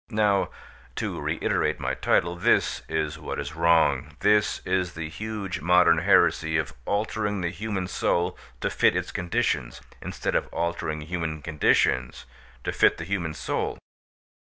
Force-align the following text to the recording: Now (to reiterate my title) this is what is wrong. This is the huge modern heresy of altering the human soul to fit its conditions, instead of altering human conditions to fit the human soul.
Now 0.09 0.49
(to 0.95 1.21
reiterate 1.21 1.79
my 1.79 1.93
title) 1.93 2.35
this 2.35 2.81
is 2.89 3.19
what 3.19 3.37
is 3.39 3.55
wrong. 3.55 4.15
This 4.21 4.59
is 4.65 4.93
the 4.93 5.07
huge 5.07 5.59
modern 5.61 5.99
heresy 5.99 6.57
of 6.57 6.73
altering 6.87 7.41
the 7.41 7.51
human 7.51 7.87
soul 7.87 8.35
to 8.61 8.71
fit 8.71 8.95
its 8.95 9.11
conditions, 9.11 9.79
instead 10.01 10.33
of 10.33 10.47
altering 10.47 11.01
human 11.01 11.43
conditions 11.43 12.25
to 12.63 12.71
fit 12.71 12.97
the 12.97 13.03
human 13.05 13.35
soul. 13.35 13.77